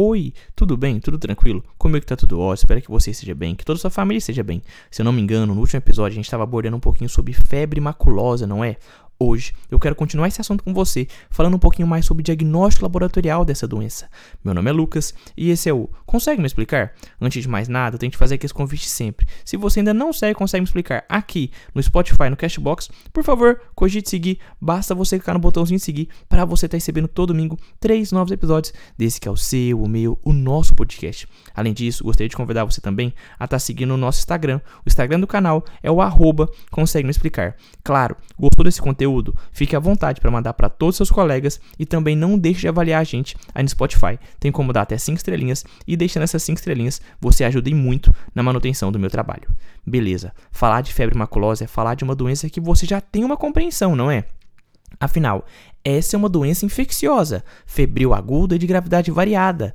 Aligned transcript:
Oi, 0.00 0.32
tudo 0.54 0.76
bem? 0.76 1.00
Tudo 1.00 1.18
tranquilo? 1.18 1.60
Comigo 1.76 2.06
tá 2.06 2.14
tudo 2.14 2.38
ótimo, 2.38 2.54
espero 2.54 2.80
que 2.80 2.88
você 2.88 3.10
esteja 3.10 3.34
bem, 3.34 3.56
que 3.56 3.64
toda 3.64 3.78
a 3.78 3.80
sua 3.80 3.90
família 3.90 4.18
esteja 4.18 4.44
bem. 4.44 4.62
Se 4.92 5.02
eu 5.02 5.04
não 5.04 5.10
me 5.10 5.20
engano, 5.20 5.52
no 5.52 5.60
último 5.60 5.78
episódio 5.78 6.12
a 6.12 6.14
gente 6.14 6.26
estava 6.26 6.44
abordando 6.44 6.76
um 6.76 6.80
pouquinho 6.80 7.10
sobre 7.10 7.32
febre 7.32 7.80
maculosa, 7.80 8.46
não 8.46 8.62
é? 8.62 8.76
Hoje 9.20 9.52
eu 9.68 9.80
quero 9.80 9.96
continuar 9.96 10.28
esse 10.28 10.40
assunto 10.40 10.62
com 10.62 10.72
você, 10.72 11.08
falando 11.28 11.56
um 11.56 11.58
pouquinho 11.58 11.88
mais 11.88 12.06
sobre 12.06 12.20
o 12.20 12.24
diagnóstico 12.24 12.84
laboratorial 12.84 13.44
dessa 13.44 13.66
doença. 13.66 14.08
Meu 14.44 14.54
nome 14.54 14.70
é 14.70 14.72
Lucas 14.72 15.12
e 15.36 15.50
esse 15.50 15.68
é 15.68 15.74
o 15.74 15.90
Consegue 16.06 16.40
me 16.40 16.46
explicar? 16.46 16.92
Antes 17.20 17.42
de 17.42 17.48
mais 17.48 17.66
nada, 17.66 17.96
eu 17.96 17.98
tenho 17.98 18.12
que 18.12 18.16
fazer 18.16 18.36
aqui 18.36 18.46
esse 18.46 18.54
convite 18.54 18.88
sempre. 18.88 19.26
Se 19.44 19.56
você 19.56 19.80
ainda 19.80 19.92
não 19.92 20.12
segue 20.12 20.36
Consegue 20.36 20.60
me 20.60 20.66
explicar 20.66 21.04
aqui 21.08 21.50
no 21.74 21.82
Spotify, 21.82 22.30
no 22.30 22.36
Cashbox, 22.36 22.90
por 23.12 23.24
favor, 23.24 23.60
cogite 23.74 24.08
seguir. 24.08 24.38
Basta 24.60 24.94
você 24.94 25.18
clicar 25.18 25.34
no 25.34 25.40
botãozinho 25.40 25.80
seguir 25.80 26.08
para 26.28 26.44
você 26.44 26.66
estar 26.66 26.76
tá 26.76 26.78
recebendo 26.78 27.08
todo 27.08 27.32
domingo 27.32 27.58
três 27.80 28.12
novos 28.12 28.30
episódios 28.30 28.72
desse 28.96 29.20
que 29.20 29.26
é 29.26 29.30
o 29.32 29.36
seu, 29.36 29.82
o 29.82 29.88
meu, 29.88 30.16
o 30.24 30.32
nosso 30.32 30.76
podcast. 30.76 31.26
Além 31.56 31.72
disso, 31.72 32.04
gostaria 32.04 32.28
de 32.28 32.36
convidar 32.36 32.64
você 32.64 32.80
também 32.80 33.12
a 33.32 33.46
estar 33.46 33.48
tá 33.48 33.58
seguindo 33.58 33.92
o 33.94 33.96
nosso 33.96 34.20
Instagram. 34.20 34.60
O 34.86 34.88
Instagram 34.88 35.18
do 35.18 35.26
canal 35.26 35.64
é 35.82 35.90
o 35.90 36.00
arroba 36.00 36.48
Consegue 36.70 37.04
me 37.04 37.10
explicar. 37.10 37.56
Claro, 37.82 38.16
gostou 38.38 38.64
desse 38.64 38.80
conteúdo? 38.80 39.07
Conteúdo, 39.08 39.34
fique 39.50 39.74
à 39.74 39.78
vontade 39.78 40.20
para 40.20 40.30
mandar 40.30 40.52
para 40.52 40.68
todos 40.68 40.94
os 40.94 40.96
seus 40.96 41.10
colegas 41.10 41.60
e 41.78 41.86
também 41.86 42.14
não 42.14 42.38
deixe 42.38 42.60
de 42.60 42.68
avaliar 42.68 43.00
a 43.00 43.04
gente 43.04 43.36
aí 43.54 43.62
no 43.62 43.68
Spotify. 43.68 44.18
Tem 44.38 44.52
como 44.52 44.72
dar 44.72 44.82
até 44.82 44.98
5 44.98 45.16
estrelinhas 45.16 45.64
e 45.86 45.96
deixando 45.96 46.22
essas 46.24 46.42
5 46.42 46.58
estrelinhas 46.58 47.00
você 47.20 47.44
ajuda 47.44 47.70
muito 47.70 48.14
na 48.34 48.42
manutenção 48.42 48.92
do 48.92 48.98
meu 48.98 49.10
trabalho. 49.10 49.48
Beleza, 49.86 50.32
falar 50.50 50.82
de 50.82 50.92
febre 50.92 51.16
maculosa 51.16 51.64
é 51.64 51.66
falar 51.66 51.94
de 51.94 52.04
uma 52.04 52.14
doença 52.14 52.48
que 52.48 52.60
você 52.60 52.86
já 52.86 53.00
tem 53.00 53.24
uma 53.24 53.36
compreensão, 53.36 53.96
não 53.96 54.10
é? 54.10 54.24
Afinal, 55.00 55.44
essa 55.84 56.16
é 56.16 56.18
uma 56.18 56.28
doença 56.28 56.66
infecciosa, 56.66 57.44
febril 57.66 58.14
aguda 58.14 58.56
e 58.56 58.58
de 58.58 58.66
gravidade 58.66 59.10
variada 59.10 59.74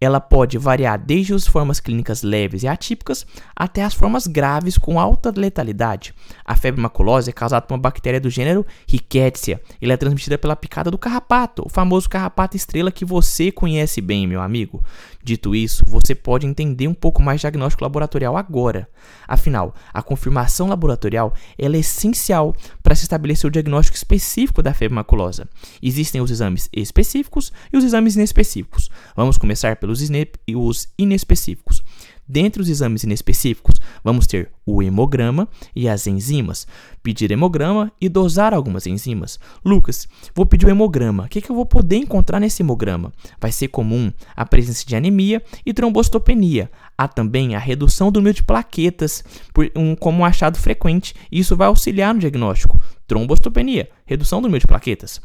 ela 0.00 0.18
pode 0.18 0.56
variar 0.56 0.98
desde 0.98 1.34
as 1.34 1.46
formas 1.46 1.78
clínicas 1.78 2.22
leves 2.22 2.62
e 2.62 2.68
atípicas 2.68 3.26
até 3.54 3.84
as 3.84 3.92
formas 3.92 4.26
graves 4.26 4.78
com 4.78 4.98
alta 4.98 5.30
letalidade. 5.36 6.14
A 6.44 6.56
febre 6.56 6.80
maculosa 6.80 7.28
é 7.28 7.32
causada 7.32 7.66
por 7.66 7.74
uma 7.74 7.80
bactéria 7.80 8.20
do 8.20 8.30
gênero 8.30 8.64
Rickettsia. 8.88 9.60
Ela 9.80 9.92
é 9.92 9.96
transmitida 9.96 10.38
pela 10.38 10.56
picada 10.56 10.90
do 10.90 10.96
carrapato, 10.96 11.62
o 11.66 11.68
famoso 11.68 12.08
carrapato 12.08 12.56
estrela 12.56 12.90
que 12.90 13.04
você 13.04 13.52
conhece 13.52 14.00
bem, 14.00 14.26
meu 14.26 14.40
amigo. 14.40 14.82
Dito 15.22 15.54
isso, 15.54 15.84
você 15.86 16.14
pode 16.14 16.46
entender 16.46 16.88
um 16.88 16.94
pouco 16.94 17.22
mais 17.22 17.42
diagnóstico 17.42 17.84
laboratorial 17.84 18.38
agora. 18.38 18.88
Afinal, 19.28 19.74
a 19.92 20.02
confirmação 20.02 20.68
laboratorial 20.68 21.34
é 21.58 21.66
essencial 21.66 22.54
para 22.90 22.96
se 22.96 23.04
estabelecer 23.04 23.46
o 23.46 23.52
diagnóstico 23.52 23.96
específico 23.96 24.60
da 24.60 24.74
febre 24.74 24.96
maculosa. 24.96 25.48
Existem 25.80 26.20
os 26.20 26.28
exames 26.28 26.68
específicos 26.72 27.52
e 27.72 27.76
os 27.76 27.84
exames 27.84 28.16
inespecíficos. 28.16 28.90
Vamos 29.14 29.38
começar 29.38 29.76
pelos 29.76 30.00
os 30.00 30.88
inespecíficos. 30.98 31.84
Dentre 32.30 32.62
os 32.62 32.68
exames 32.68 33.02
inespecíficos, 33.02 33.80
vamos 34.04 34.24
ter 34.24 34.52
o 34.64 34.80
hemograma 34.80 35.48
e 35.74 35.88
as 35.88 36.06
enzimas. 36.06 36.64
Pedir 37.02 37.30
hemograma 37.32 37.90
e 38.00 38.08
dosar 38.08 38.54
algumas 38.54 38.86
enzimas. 38.86 39.40
Lucas, 39.64 40.06
vou 40.32 40.46
pedir 40.46 40.66
o 40.66 40.70
hemograma. 40.70 41.24
O 41.24 41.28
que, 41.28 41.40
que 41.40 41.50
eu 41.50 41.56
vou 41.56 41.66
poder 41.66 41.96
encontrar 41.96 42.38
nesse 42.38 42.62
hemograma? 42.62 43.12
Vai 43.40 43.50
ser 43.50 43.66
comum 43.68 44.12
a 44.36 44.46
presença 44.46 44.86
de 44.86 44.94
anemia 44.94 45.42
e 45.66 45.74
trombocitopenia. 45.74 46.70
Há 46.96 47.08
também 47.08 47.56
a 47.56 47.58
redução 47.58 48.12
do 48.12 48.20
número 48.20 48.36
de 48.36 48.44
plaquetas 48.44 49.24
por, 49.52 49.68
um, 49.74 49.96
como 49.96 50.20
um 50.20 50.24
achado 50.24 50.56
frequente, 50.56 51.14
e 51.32 51.40
isso 51.40 51.56
vai 51.56 51.66
auxiliar 51.66 52.14
no 52.14 52.20
diagnóstico. 52.20 52.79
Trombocitopenia, 53.10 53.90
redução 54.06 54.40
do 54.40 54.44
número 54.44 54.60
de 54.60 54.68
plaquetas. 54.68 55.20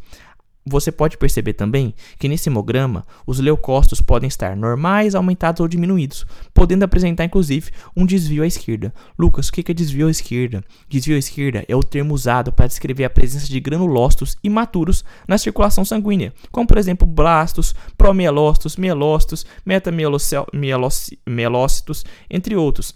Você 0.66 0.91
pode 0.91 1.19
perceber 1.19 1.53
também 1.53 1.94
que 2.17 2.27
nesse 2.27 2.50
hemograma 2.50 3.05
os 3.27 3.39
leucócitos 3.39 4.02
podem 4.02 4.27
estar 4.27 4.58
normais, 4.58 5.14
aumentados 5.14 5.61
ou 5.61 5.67
diminuídos, 5.67 6.25
podendo 6.52 6.81
apresentar 6.81 7.25
inclusive 7.25 7.69
um 7.95 8.03
desvio 8.03 8.42
à 8.42 8.47
esquerda. 8.47 8.92
Lucas, 9.19 9.50
o 9.50 9.52
que 9.52 9.72
é 9.72 9.73
desvio 9.75 10.08
à 10.08 10.09
esquerda? 10.09 10.64
Desvio 10.89 11.16
à 11.16 11.19
esquerda 11.19 11.64
é 11.67 11.76
o 11.76 11.83
termo 11.83 12.15
usado 12.15 12.52
para 12.52 12.65
descrever 12.65 13.04
a 13.04 13.10
presença 13.11 13.45
de 13.45 13.60
granulócitos 13.60 14.36
imaturos 14.43 15.05
na 15.27 15.37
circulação 15.37 15.86
sanguínea, 15.86 16.33
como 16.52 16.65
por 16.65 16.80
exemplo 16.80 17.05
blastos, 17.05 17.76
promielócitos, 17.95 18.77
mielócitos, 18.77 19.45
metamielócitos, 19.64 22.04
entre 22.31 22.55
outros. 22.55 22.95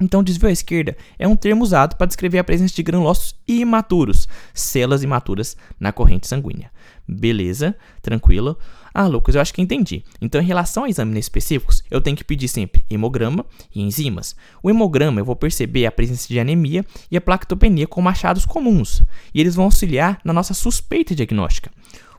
Então, 0.00 0.22
desvio 0.22 0.48
à 0.48 0.52
esquerda 0.52 0.96
é 1.18 1.28
um 1.28 1.36
termo 1.36 1.62
usado 1.62 1.96
para 1.96 2.06
descrever 2.06 2.38
a 2.38 2.44
presença 2.44 2.74
de 2.74 2.82
granulócitos 2.82 3.34
imaturos, 3.46 4.26
células 4.54 5.02
imaturas 5.02 5.56
na 5.78 5.92
corrente 5.92 6.26
sanguínea. 6.26 6.70
Beleza, 7.06 7.76
tranquilo. 8.00 8.56
Ah, 8.94 9.06
Lucas, 9.06 9.34
eu 9.34 9.40
acho 9.40 9.54
que 9.54 9.62
entendi. 9.62 10.04
Então, 10.20 10.40
em 10.40 10.44
relação 10.44 10.84
a 10.84 10.88
exames 10.88 11.18
específicos, 11.18 11.82
eu 11.90 12.00
tenho 12.00 12.16
que 12.16 12.24
pedir 12.24 12.48
sempre 12.48 12.84
hemograma 12.90 13.44
e 13.74 13.80
enzimas. 13.80 14.36
O 14.62 14.70
hemograma 14.70 15.20
eu 15.20 15.24
vou 15.24 15.36
perceber 15.36 15.86
a 15.86 15.92
presença 15.92 16.28
de 16.28 16.38
anemia 16.38 16.84
e 17.10 17.16
a 17.16 17.20
plaquetopenia 17.20 17.86
como 17.86 18.08
achados 18.08 18.44
comuns, 18.44 19.02
e 19.34 19.40
eles 19.40 19.54
vão 19.54 19.66
auxiliar 19.66 20.20
na 20.24 20.32
nossa 20.32 20.52
suspeita 20.52 21.14
diagnóstica. 21.14 21.70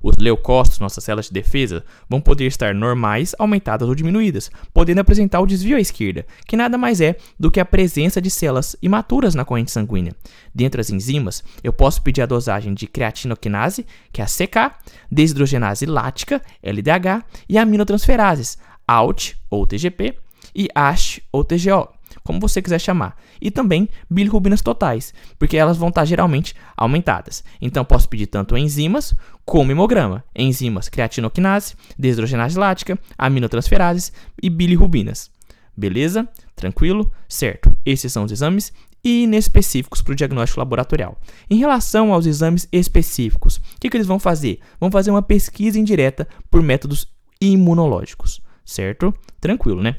Os 0.04 0.18
leucócitos, 0.18 0.80
nossas 0.80 1.02
células 1.02 1.28
de 1.28 1.32
defesa, 1.32 1.86
vão 2.10 2.20
poder 2.20 2.46
estar 2.46 2.76
normais, 2.76 3.34
aumentadas 3.40 3.88
ou 3.88 3.96
diminuídas, 3.96 4.52
podendo 4.74 5.00
apresentar 5.00 5.40
o 5.40 5.46
desvio 5.48 5.78
à 5.78 5.80
esquerda, 5.80 6.26
que 6.46 6.58
nada 6.58 6.78
mais 6.78 7.00
é 7.00 7.16
do 7.40 7.50
que 7.50 7.62
a 7.62 7.66
presença 7.66 8.22
de 8.22 8.30
células 8.30 8.76
imaturas 8.82 9.34
na 9.34 9.46
corrente 9.46 9.72
sanguínea. 9.72 10.14
Dentre 10.54 10.82
as 10.82 10.90
enzimas, 10.90 11.42
eu 11.64 11.72
posso 11.72 12.02
pedir 12.02 12.22
a 12.22 12.26
dosagem 12.26 12.74
de 12.74 12.86
creatinoquinase, 12.86 13.86
que 14.12 14.22
é 14.22 14.26
a 14.26 14.28
CK, 14.28 14.76
desidrogenase 15.10 15.86
lática, 15.86 16.42
LDH, 16.62 17.24
e 17.48 17.58
aminotransferases, 17.58 18.58
ALT 18.86 19.36
ou 19.50 19.66
TGP, 19.66 20.18
e 20.54 20.68
ASH 20.76 21.22
ou 21.32 21.46
TGO 21.46 21.88
como 22.24 22.40
você 22.40 22.62
quiser 22.62 22.80
chamar. 22.80 23.18
E 23.42 23.52
também 23.52 23.90
bilirrubinas 24.10 24.62
totais, 24.62 25.14
porque 25.38 25.58
elas 25.58 25.78
vão 25.78 25.90
estar 25.90 26.06
geralmente 26.06 26.56
aumentadas. 26.76 27.44
Então 27.62 27.84
posso 27.84 28.08
pedir 28.08 28.28
tanto 28.28 28.58
enzimas 28.58 29.14
como 29.46 29.72
hemograma. 29.72 30.24
Enzimas 30.36 30.90
creatinoquinase, 30.90 31.76
desidrogenase 31.98 32.58
lática, 32.58 32.98
aminotransferases 33.18 34.14
e 34.42 34.50
bilirrubinas. 34.50 35.30
Beleza? 35.76 36.28
Tranquilo? 36.56 37.12
Certo. 37.28 37.76
Esses 37.86 38.14
são 38.14 38.24
os 38.24 38.32
exames 38.32 38.72
inespecíficos 39.04 40.02
para 40.02 40.14
o 40.14 40.16
diagnóstico 40.16 40.60
laboratorial. 40.60 41.20
Em 41.50 41.58
relação 41.58 42.14
aos 42.14 42.26
exames 42.26 42.68
específicos, 42.72 43.58
o 43.58 43.62
que, 43.80 43.90
que 43.90 43.98
eles 43.98 44.08
vão 44.08 44.18
fazer? 44.18 44.60
Vão 44.80 44.90
fazer 44.90 45.12
uma 45.12 45.22
pesquisa 45.22 45.78
indireta 45.78 46.28
por 46.50 46.62
métodos 46.62 47.08
imunológicos, 47.42 48.42
certo? 48.64 49.14
Tranquilo, 49.42 49.82
né? 49.82 49.98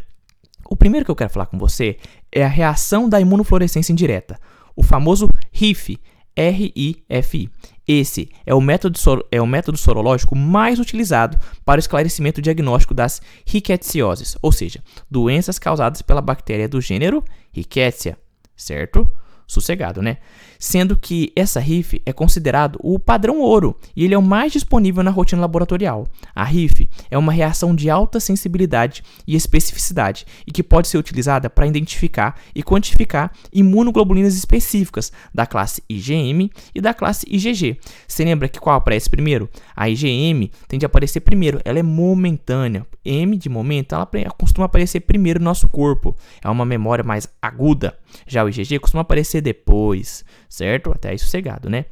O 0.69 0.77
primeiro 0.77 1.05
que 1.05 1.11
eu 1.11 1.17
quero 1.17 1.31
falar 1.31 1.47
com 1.47 1.59
você 1.59 1.97
é 2.33 2.45
a 2.45 2.49
reação 2.49 3.09
da 3.09 3.21
imunofluorescência 3.21 3.93
indireta, 3.93 4.39
o 4.75 4.83
famoso 4.83 5.29
RIF, 5.53 5.99
RIFI. 6.37 7.51
Esse 7.87 8.31
é 8.47 8.55
o, 8.55 8.61
método 8.61 8.99
é 9.31 9.41
o 9.41 9.47
método 9.47 9.77
sorológico 9.77 10.35
mais 10.35 10.79
utilizado 10.79 11.39
para 11.65 11.79
o 11.79 11.81
esclarecimento 11.81 12.41
diagnóstico 12.41 12.95
das 12.95 13.21
rickettsiosis, 13.47 14.37
ou 14.41 14.51
seja, 14.51 14.83
doenças 15.11 15.59
causadas 15.59 16.01
pela 16.01 16.23
bactéria 16.23 16.69
do 16.69 16.81
gênero 16.81 17.23
Rickettsia, 17.53 18.17
certo? 18.57 19.09
Sossegado, 19.55 20.03
né? 20.03 20.19
Sendo 20.59 20.97
que 20.97 21.33
essa 21.37 21.61
RIF 21.61 22.01
é 22.07 22.13
considerado 22.13 22.79
o 22.83 22.99
padrão 22.99 23.41
ouro 23.41 23.77
e 23.95 24.05
ele 24.05 24.15
é 24.15 24.19
o 24.19 24.23
mais 24.23 24.53
disponível 24.53 25.03
na 25.03 25.11
rotina 25.11 25.41
laboratorial. 25.41 26.09
A 26.35 26.45
RIF 26.45 26.89
é 27.11 27.19
uma 27.19 27.33
reação 27.33 27.75
de 27.75 27.91
alta 27.91 28.19
sensibilidade 28.21 29.03
e 29.27 29.35
especificidade 29.37 30.27
e 30.47 30.53
que 30.53 30.63
pode 30.63 30.89
ser 30.89 30.99
utilizada 30.99 31.51
para 31.51 31.67
identificar 31.67 32.39
e 32.55 32.63
quantificar 32.63 33.33
imunoglobulinas 33.53 34.35
específicas 34.35 35.13
da 35.33 35.47
classe 35.47 35.83
IgM 35.89 36.51
e 36.75 36.81
da 36.81 36.95
classe 36.95 37.27
IgG. 37.29 37.79
Você 38.07 38.25
lembra 38.25 38.49
que 38.49 38.61
qual 38.61 38.77
aparece 38.77 39.11
primeiro? 39.11 39.49
A 39.77 39.89
IgM 39.89 40.51
tende 40.69 40.85
a 40.85 40.89
aparecer 40.89 41.21
primeiro, 41.21 41.61
ela 41.65 41.79
é 41.79 41.83
momentânea. 41.83 42.87
M 43.05 43.37
de 43.37 43.49
momento, 43.49 43.95
ela 43.95 44.07
costuma 44.39 44.65
aparecer 44.65 45.01
primeiro 45.01 45.39
no 45.39 45.45
nosso 45.45 45.69
corpo, 45.69 46.17
é 46.43 46.49
uma 46.49 46.65
memória 46.65 47.05
mais 47.05 47.29
aguda. 47.41 47.97
Já 48.27 48.43
o 48.45 48.49
IgG 48.49 48.79
costuma 48.79 49.03
aparecer 49.03 49.43
depois, 49.45 50.25
certo? 50.49 50.91
Até 50.91 51.11
aí 51.11 51.19
sossegado, 51.19 51.71
né? 51.71 51.85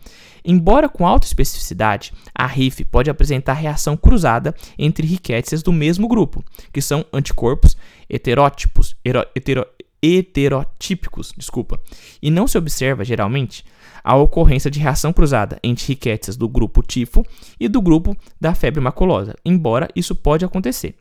Embora 0.45 0.89
com 0.89 1.07
alta 1.07 1.27
especificidade, 1.27 2.13
a 2.35 2.47
RIF 2.47 2.85
pode 2.85 3.09
apresentar 3.09 3.53
reação 3.53 3.97
cruzada 3.97 4.53
entre 4.77 5.07
riquécias 5.07 5.63
do 5.63 5.73
mesmo 5.73 6.09
grupo, 6.09 6.45
que 6.73 6.83
são 6.83 7.05
anticorpos 7.13 7.77
heterótipos, 8.09 8.97
hetero, 9.05 9.65
heterotípicos, 10.03 11.33
desculpa, 11.37 11.79
e 12.21 12.31
não 12.31 12.49
se 12.49 12.59
observa 12.59 13.05
geralmente 13.05 13.65
a 14.03 14.17
ocorrência 14.17 14.69
de 14.69 14.81
reação 14.81 15.13
cruzada 15.13 15.61
entre 15.63 15.87
riquécias 15.87 16.37
do 16.37 16.49
grupo 16.49 16.83
tifo 16.83 17.25
e 17.61 17.69
do 17.69 17.81
grupo 17.81 18.17
da 18.41 18.53
febre 18.53 18.81
maculosa, 18.81 19.37
embora 19.45 19.89
isso 19.95 20.17
pode 20.17 20.45
acontecer, 20.45 20.97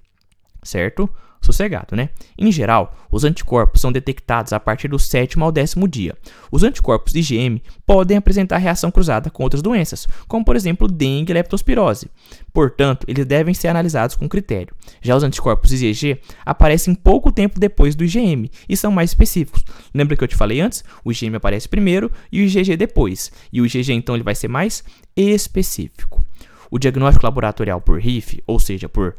certo? 0.64 1.10
sossegado, 1.42 1.96
né? 1.96 2.10
Em 2.38 2.52
geral, 2.52 2.96
os 3.12 3.24
anticorpos 3.24 3.82
são 3.82 3.92
detectados 3.92 4.54
a 4.54 4.60
partir 4.60 4.88
do 4.88 5.00
sétimo 5.00 5.44
ao 5.44 5.52
décimo 5.52 5.88
dia. 5.88 6.16
Os 6.52 6.64
anticorpos 6.64 7.16
IgM 7.16 7.60
podem 7.86 8.16
apresentar 8.16 8.58
reação 8.58 8.92
cruzada 8.92 9.30
com 9.30 9.44
outras 9.44 9.62
doenças, 9.62 10.08
como 10.28 10.46
por 10.46 10.56
exemplo 10.56 10.88
dengue 10.88 11.32
e 11.32 11.34
leptospirose. 11.34 12.10
Portanto, 12.54 13.06
eles 13.08 13.26
devem 13.26 13.54
ser 13.54 13.70
analisados 13.70 14.16
com 14.16 14.30
critério. 14.30 14.76
Já 15.02 15.16
os 15.16 15.24
anticorpos 15.24 15.74
IgG 15.74 16.22
aparecem 16.46 16.94
pouco 16.94 17.32
tempo 17.32 17.60
depois 17.60 17.96
do 17.96 18.04
IgM 18.04 18.50
e 18.70 18.78
são 18.78 18.92
mais 18.92 19.10
específicos. 19.10 19.64
Lembra 19.94 20.16
que 20.16 20.24
eu 20.24 20.28
te 20.28 20.36
falei 20.36 20.62
antes? 20.62 20.84
O 21.04 21.12
IgM 21.12 21.36
aparece 21.36 21.68
primeiro 21.68 22.12
e 22.32 22.42
o 22.42 22.46
IgG 22.46 22.78
depois. 22.78 23.32
E 23.52 23.62
o 23.62 23.66
IgG 23.66 23.94
então 23.94 24.16
ele 24.16 24.24
vai 24.24 24.36
ser 24.36 24.48
mais 24.48 24.84
específico. 25.16 26.24
O 26.70 26.78
diagnóstico 26.78 27.26
laboratorial 27.26 27.82
por 27.82 28.00
RIF, 28.00 28.42
ou 28.48 28.58
seja, 28.58 28.88
por 28.88 29.16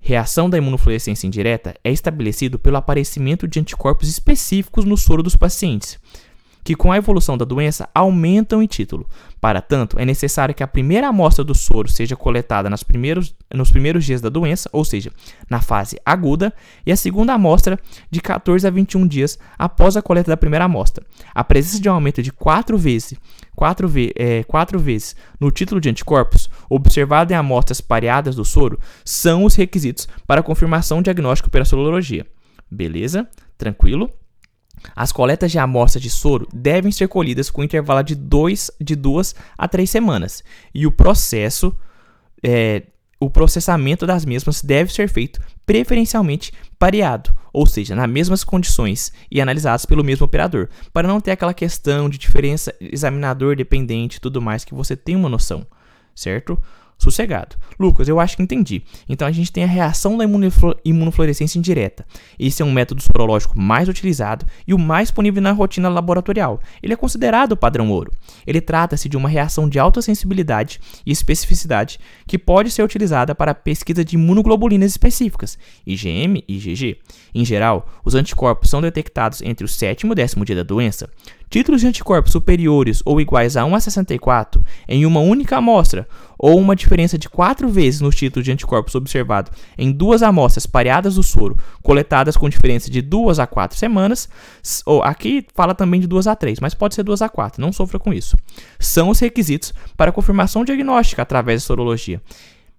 reação 0.00 0.48
da 0.48 0.58
imunofluorescência 0.58 1.26
indireta, 1.26 1.74
é 1.84 1.92
estabelecido 1.92 2.58
pelo 2.58 2.78
aparecimento 2.78 3.46
de 3.46 3.60
anticorpos 3.60 4.08
específicos 4.08 4.84
no 4.84 4.96
soro 4.96 5.22
dos 5.22 5.36
pacientes 5.36 5.98
que 6.62 6.74
com 6.74 6.92
a 6.92 6.96
evolução 6.96 7.36
da 7.36 7.44
doença 7.44 7.88
aumentam 7.94 8.62
em 8.62 8.66
título. 8.66 9.06
Para 9.40 9.62
tanto, 9.62 9.98
é 9.98 10.04
necessário 10.04 10.54
que 10.54 10.62
a 10.62 10.66
primeira 10.66 11.08
amostra 11.08 11.42
do 11.42 11.54
soro 11.54 11.88
seja 11.88 12.14
coletada 12.14 12.68
nos 12.68 12.82
primeiros, 12.82 13.34
nos 13.52 13.70
primeiros 13.70 14.04
dias 14.04 14.20
da 14.20 14.28
doença, 14.28 14.68
ou 14.72 14.84
seja, 14.84 15.10
na 15.48 15.62
fase 15.62 15.98
aguda, 16.04 16.52
e 16.84 16.92
a 16.92 16.96
segunda 16.96 17.32
amostra 17.32 17.78
de 18.10 18.20
14 18.20 18.66
a 18.66 18.70
21 18.70 19.06
dias 19.06 19.38
após 19.58 19.96
a 19.96 20.02
coleta 20.02 20.30
da 20.30 20.36
primeira 20.36 20.66
amostra. 20.66 21.04
A 21.34 21.42
presença 21.42 21.80
de 21.80 21.88
um 21.88 21.94
aumento 21.94 22.22
de 22.22 22.30
4 22.30 22.76
vezes, 22.76 23.18
4, 23.56 23.88
ve 23.88 24.12
é, 24.14 24.44
4 24.44 24.78
vezes 24.78 25.16
no 25.38 25.50
título 25.50 25.80
de 25.80 25.88
anticorpos, 25.88 26.50
observado 26.68 27.32
em 27.32 27.36
amostras 27.36 27.80
pareadas 27.80 28.36
do 28.36 28.44
soro, 28.44 28.78
são 29.04 29.44
os 29.44 29.54
requisitos 29.54 30.06
para 30.26 30.42
confirmação 30.42 31.00
diagnóstico 31.00 31.50
pela 31.50 31.64
sorologia. 31.64 32.26
Beleza? 32.70 33.26
Tranquilo? 33.56 34.10
As 34.94 35.12
coletas 35.12 35.50
de 35.50 35.58
amostras 35.58 36.02
de 36.02 36.10
soro 36.10 36.48
devem 36.52 36.90
ser 36.92 37.08
colhidas 37.08 37.50
com 37.50 37.62
intervalo 37.62 38.02
de, 38.02 38.14
dois, 38.14 38.70
de 38.80 38.96
duas 38.96 39.34
a 39.56 39.68
três 39.68 39.90
semanas 39.90 40.42
e 40.74 40.86
o 40.86 40.92
processo, 40.92 41.74
é, 42.42 42.84
o 43.18 43.28
processamento 43.28 44.06
das 44.06 44.24
mesmas 44.24 44.62
deve 44.62 44.92
ser 44.92 45.08
feito 45.08 45.40
preferencialmente 45.66 46.52
pareado, 46.78 47.30
ou 47.52 47.66
seja, 47.66 47.94
nas 47.94 48.08
mesmas 48.08 48.42
condições 48.42 49.12
e 49.30 49.40
analisados 49.40 49.84
pelo 49.84 50.02
mesmo 50.02 50.24
operador, 50.24 50.68
para 50.92 51.06
não 51.06 51.20
ter 51.20 51.30
aquela 51.30 51.54
questão 51.54 52.08
de 52.08 52.16
diferença 52.18 52.74
examinador 52.80 53.54
dependente 53.54 54.16
e 54.16 54.20
tudo 54.20 54.40
mais 54.40 54.64
que 54.64 54.74
você 54.74 54.96
tem 54.96 55.14
uma 55.14 55.28
noção, 55.28 55.66
certo? 56.14 56.58
Sossegado. 57.02 57.56
Lucas, 57.78 58.08
eu 58.08 58.20
acho 58.20 58.36
que 58.36 58.42
entendi. 58.42 58.82
Então 59.08 59.26
a 59.26 59.32
gente 59.32 59.50
tem 59.50 59.64
a 59.64 59.66
reação 59.66 60.18
da 60.18 60.24
imunofluorescência 60.84 61.58
indireta. 61.58 62.06
Esse 62.38 62.62
é 62.62 62.64
um 62.64 62.72
método 62.72 63.02
sorológico 63.02 63.58
mais 63.58 63.88
utilizado 63.88 64.44
e 64.66 64.74
o 64.74 64.78
mais 64.78 65.08
disponível 65.08 65.42
na 65.42 65.52
rotina 65.52 65.88
laboratorial. 65.88 66.60
Ele 66.82 66.92
é 66.92 66.96
considerado 66.96 67.52
o 67.52 67.56
padrão 67.56 67.90
ouro. 67.90 68.12
Ele 68.46 68.60
trata-se 68.60 69.08
de 69.08 69.16
uma 69.16 69.28
reação 69.28 69.68
de 69.68 69.78
alta 69.78 70.02
sensibilidade 70.02 70.78
e 71.06 71.10
especificidade 71.10 71.98
que 72.26 72.38
pode 72.38 72.70
ser 72.70 72.82
utilizada 72.82 73.34
para 73.34 73.52
a 73.52 73.54
pesquisa 73.54 74.04
de 74.04 74.16
imunoglobulinas 74.16 74.90
específicas, 74.90 75.58
IgM 75.86 76.44
e 76.46 76.56
IgG. 76.56 76.98
Em 77.34 77.44
geral, 77.44 77.88
os 78.04 78.14
anticorpos 78.14 78.68
são 78.68 78.80
detectados 78.82 79.40
entre 79.42 79.64
o 79.64 79.68
sétimo 79.68 80.12
e 80.12 80.16
décimo 80.16 80.44
dia 80.44 80.56
da 80.56 80.62
doença. 80.62 81.08
Títulos 81.50 81.80
de 81.80 81.88
anticorpos 81.88 82.30
superiores 82.30 83.02
ou 83.04 83.20
iguais 83.20 83.56
a 83.56 83.64
1 83.64 83.74
a 83.74 83.80
64 83.80 84.64
em 84.86 85.04
uma 85.04 85.18
única 85.18 85.56
amostra, 85.56 86.06
ou 86.42 86.58
uma 86.58 86.74
diferença 86.74 87.18
de 87.18 87.28
4 87.28 87.68
vezes 87.68 88.00
nos 88.00 88.16
títulos 88.16 88.46
de 88.46 88.50
anticorpos 88.50 88.94
observado 88.94 89.50
em 89.76 89.92
duas 89.92 90.22
amostras 90.22 90.64
pareadas 90.64 91.16
do 91.16 91.22
soro, 91.22 91.54
coletadas 91.82 92.34
com 92.34 92.48
diferença 92.48 92.90
de 92.90 93.02
2 93.02 93.38
a 93.38 93.46
4 93.46 93.76
semanas, 93.76 94.26
ou 94.86 95.02
aqui 95.02 95.46
fala 95.54 95.74
também 95.74 96.00
de 96.00 96.06
2 96.06 96.26
a 96.26 96.34
3, 96.34 96.58
mas 96.58 96.72
pode 96.72 96.94
ser 96.94 97.02
2 97.02 97.20
a 97.20 97.28
4, 97.28 97.60
não 97.60 97.72
sofra 97.72 97.98
com 97.98 98.10
isso. 98.10 98.38
São 98.78 99.10
os 99.10 99.20
requisitos 99.20 99.74
para 99.98 100.10
confirmação 100.10 100.64
diagnóstica 100.64 101.20
através 101.20 101.62
da 101.62 101.66
sorologia. 101.66 102.22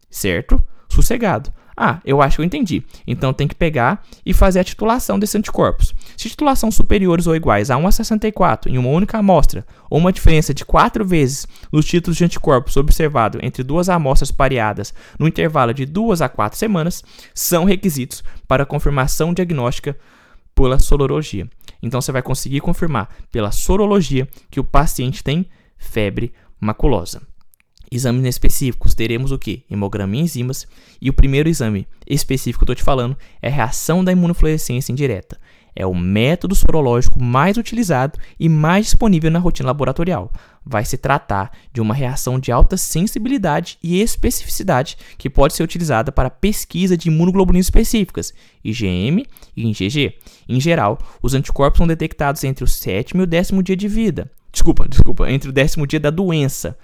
Certo? 0.09 0.61
Sossegado. 0.89 1.53
Ah, 1.83 1.99
eu 2.05 2.21
acho 2.21 2.35
que 2.35 2.41
eu 2.41 2.45
entendi. 2.45 2.83
Então 3.07 3.33
tem 3.33 3.47
que 3.47 3.55
pegar 3.55 4.05
e 4.23 4.35
fazer 4.35 4.59
a 4.59 4.63
titulação 4.63 5.17
desses 5.17 5.33
anticorpos. 5.33 5.95
Se 6.15 6.29
titulação 6.29 6.69
superiores 6.69 7.25
ou 7.25 7.35
iguais 7.35 7.71
a 7.71 7.77
1 7.77 7.87
a 7.87 7.91
64 7.91 8.71
em 8.71 8.77
uma 8.77 8.89
única 8.89 9.17
amostra, 9.17 9.65
ou 9.89 9.97
uma 9.97 10.13
diferença 10.13 10.53
de 10.53 10.63
4 10.63 11.03
vezes 11.03 11.47
nos 11.71 11.87
títulos 11.87 12.17
de 12.17 12.23
anticorpos 12.23 12.77
observado 12.77 13.39
entre 13.41 13.63
duas 13.63 13.89
amostras 13.89 14.29
pareadas 14.29 14.93
no 15.17 15.27
intervalo 15.27 15.73
de 15.73 15.87
2 15.87 16.21
a 16.21 16.29
4 16.29 16.55
semanas, 16.55 17.03
são 17.33 17.63
requisitos 17.63 18.23
para 18.47 18.63
confirmação 18.63 19.33
diagnóstica 19.33 19.97
pela 20.53 20.77
sorologia. 20.77 21.49
Então 21.81 21.99
você 21.99 22.11
vai 22.11 22.21
conseguir 22.21 22.59
confirmar 22.59 23.09
pela 23.31 23.51
sorologia 23.51 24.27
que 24.51 24.59
o 24.59 24.63
paciente 24.63 25.23
tem 25.23 25.47
febre 25.79 26.31
maculosa. 26.59 27.30
Exames 27.93 28.25
específicos, 28.25 28.95
teremos 28.95 29.33
o 29.33 29.37
que? 29.37 29.65
Hemograma 29.69 30.15
e 30.15 30.21
enzimas. 30.21 30.65
E 31.01 31.09
o 31.09 31.13
primeiro 31.13 31.49
exame 31.49 31.85
específico 32.07 32.63
que 32.63 32.71
eu 32.71 32.73
estou 32.73 32.75
te 32.75 32.85
falando 32.85 33.17
é 33.41 33.49
a 33.49 33.51
reação 33.51 34.01
da 34.01 34.13
imunofluorescência 34.13 34.93
indireta. 34.93 35.37
É 35.75 35.85
o 35.85 35.93
método 35.93 36.55
sorológico 36.55 37.21
mais 37.21 37.57
utilizado 37.57 38.17
e 38.39 38.47
mais 38.47 38.85
disponível 38.85 39.29
na 39.29 39.39
rotina 39.39 39.67
laboratorial. 39.67 40.31
Vai 40.65 40.85
se 40.85 40.97
tratar 40.97 41.51
de 41.73 41.81
uma 41.81 41.93
reação 41.93 42.39
de 42.39 42.49
alta 42.49 42.77
sensibilidade 42.77 43.77
e 43.83 43.99
especificidade 43.99 44.97
que 45.17 45.29
pode 45.29 45.53
ser 45.53 45.63
utilizada 45.63 46.13
para 46.13 46.29
pesquisa 46.29 46.95
de 46.95 47.09
imunoglobulinas 47.09 47.65
específicas, 47.65 48.33
IgM 48.63 49.25
e 49.55 49.69
IgG. 49.69 50.15
Em 50.47 50.61
geral, 50.61 50.97
os 51.21 51.33
anticorpos 51.33 51.79
são 51.79 51.87
detectados 51.87 52.41
entre 52.45 52.63
o 52.63 52.67
sétimo 52.67 53.21
e 53.21 53.25
o 53.25 53.27
décimo 53.27 53.61
dia 53.61 53.75
de 53.75 53.89
vida. 53.89 54.31
Desculpa, 54.51 54.87
desculpa, 54.87 55.31
entre 55.31 55.49
o 55.49 55.53
décimo 55.53 55.87
dia 55.87 55.99
da 55.99 56.09
doença. 56.09 56.77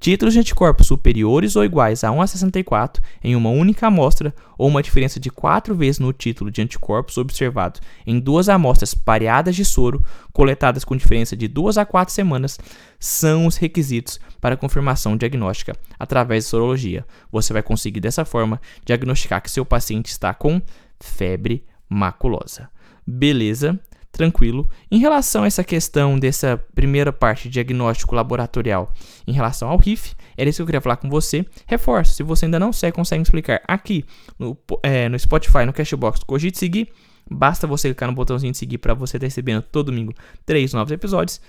Títulos 0.00 0.32
de 0.32 0.40
anticorpos 0.40 0.86
superiores 0.86 1.56
ou 1.56 1.64
iguais 1.64 2.02
a 2.02 2.10
1 2.10 2.22
a 2.22 2.26
64 2.26 3.02
em 3.22 3.36
uma 3.36 3.50
única 3.50 3.86
amostra 3.86 4.34
ou 4.56 4.66
uma 4.66 4.82
diferença 4.82 5.20
de 5.20 5.28
4 5.28 5.74
vezes 5.74 5.98
no 5.98 6.10
título 6.10 6.50
de 6.50 6.62
anticorpos 6.62 7.18
observado 7.18 7.80
em 8.06 8.18
duas 8.18 8.48
amostras 8.48 8.94
pareadas 8.94 9.54
de 9.54 9.62
soro 9.62 10.02
coletadas 10.32 10.84
com 10.84 10.96
diferença 10.96 11.36
de 11.36 11.46
2 11.46 11.76
a 11.76 11.84
4 11.84 12.14
semanas 12.14 12.58
são 12.98 13.44
os 13.44 13.58
requisitos 13.58 14.18
para 14.40 14.56
confirmação 14.56 15.18
diagnóstica 15.18 15.76
através 15.98 16.44
de 16.44 16.50
sorologia. 16.50 17.04
Você 17.30 17.52
vai 17.52 17.62
conseguir 17.62 18.00
dessa 18.00 18.24
forma 18.24 18.58
diagnosticar 18.86 19.42
que 19.42 19.50
seu 19.50 19.66
paciente 19.66 20.06
está 20.06 20.32
com 20.32 20.62
febre 20.98 21.62
maculosa. 21.90 22.70
Beleza? 23.06 23.78
Tranquilo. 24.12 24.68
Em 24.90 24.98
relação 24.98 25.44
a 25.44 25.46
essa 25.46 25.64
questão 25.64 26.18
dessa 26.18 26.56
primeira 26.74 27.12
parte 27.12 27.44
de 27.44 27.50
diagnóstico 27.50 28.14
laboratorial 28.14 28.92
em 29.26 29.32
relação 29.32 29.68
ao 29.68 29.78
RIF, 29.78 30.14
era 30.36 30.48
isso 30.48 30.58
que 30.58 30.62
eu 30.62 30.66
queria 30.66 30.80
falar 30.80 30.96
com 30.96 31.08
você. 31.08 31.44
Reforço, 31.66 32.14
se 32.14 32.22
você 32.22 32.46
ainda 32.46 32.58
não 32.58 32.72
segue, 32.72 32.94
consegue 32.94 33.22
explicar 33.22 33.62
aqui 33.66 34.04
no, 34.38 34.56
é, 34.82 35.08
no 35.08 35.18
Spotify, 35.18 35.64
no 35.64 35.72
Cashbox, 35.72 36.22
cogite 36.24 36.58
seguir. 36.58 36.88
Basta 37.30 37.66
você 37.66 37.88
clicar 37.88 38.08
no 38.08 38.14
botãozinho 38.14 38.52
de 38.52 38.58
seguir 38.58 38.78
para 38.78 38.92
você 38.92 39.16
estar 39.16 39.26
recebendo 39.26 39.62
todo 39.62 39.86
domingo 39.86 40.12
três 40.44 40.72
novos 40.72 40.90
episódios. 40.90 41.40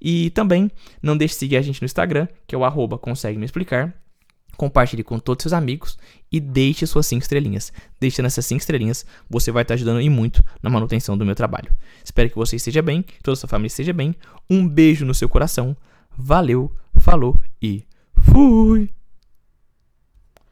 E 0.00 0.30
também 0.30 0.70
não 1.02 1.16
deixe 1.16 1.34
de 1.34 1.38
seguir 1.38 1.56
a 1.56 1.62
gente 1.62 1.80
no 1.80 1.86
Instagram, 1.86 2.26
que 2.46 2.54
é 2.54 2.58
o 2.58 2.64
arroba 2.64 2.98
consegue 2.98 3.38
me 3.38 3.44
explicar 3.44 3.94
compartilhe 4.58 5.04
com 5.04 5.18
todos 5.20 5.44
seus 5.44 5.52
amigos 5.52 5.96
e 6.30 6.40
deixe 6.40 6.84
suas 6.86 7.06
5 7.06 7.22
estrelinhas. 7.22 7.72
Deixando 7.98 8.26
essas 8.26 8.44
5 8.44 8.58
estrelinhas, 8.58 9.06
você 9.30 9.50
vai 9.52 9.62
estar 9.62 9.74
ajudando 9.74 10.02
e 10.02 10.10
muito 10.10 10.44
na 10.60 10.68
manutenção 10.68 11.16
do 11.16 11.24
meu 11.24 11.36
trabalho. 11.36 11.72
Espero 12.04 12.28
que 12.28 12.36
você 12.36 12.56
esteja 12.56 12.82
bem, 12.82 13.00
que 13.00 13.22
toda 13.22 13.34
a 13.34 13.36
sua 13.36 13.48
família 13.48 13.68
esteja 13.68 13.92
bem. 13.92 14.14
Um 14.50 14.68
beijo 14.68 15.06
no 15.06 15.14
seu 15.14 15.28
coração. 15.28 15.76
Valeu, 16.18 16.74
falou 16.96 17.40
e 17.62 17.84
fui! 18.20 18.97